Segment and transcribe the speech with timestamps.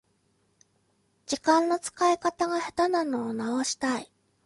[1.27, 4.11] 時間の使い方が下手なのを直したい